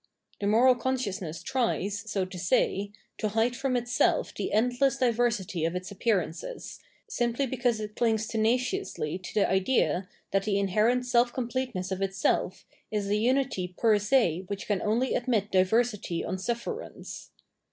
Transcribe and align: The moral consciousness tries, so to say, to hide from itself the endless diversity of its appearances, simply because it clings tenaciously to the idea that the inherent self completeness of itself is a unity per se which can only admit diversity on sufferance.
The 0.39 0.47
moral 0.47 0.73
consciousness 0.73 1.43
tries, 1.43 2.09
so 2.09 2.25
to 2.25 2.39
say, 2.39 2.91
to 3.19 3.27
hide 3.29 3.55
from 3.55 3.77
itself 3.77 4.33
the 4.33 4.51
endless 4.51 4.97
diversity 4.97 5.63
of 5.63 5.75
its 5.75 5.91
appearances, 5.91 6.79
simply 7.07 7.45
because 7.45 7.79
it 7.79 7.95
clings 7.95 8.25
tenaciously 8.25 9.19
to 9.19 9.33
the 9.35 9.47
idea 9.47 10.09
that 10.31 10.41
the 10.45 10.57
inherent 10.57 11.05
self 11.05 11.31
completeness 11.33 11.91
of 11.91 12.01
itself 12.01 12.65
is 12.89 13.09
a 13.11 13.15
unity 13.15 13.75
per 13.77 13.99
se 13.99 14.45
which 14.47 14.65
can 14.65 14.81
only 14.81 15.13
admit 15.13 15.51
diversity 15.51 16.25
on 16.25 16.39
sufferance. 16.39 17.29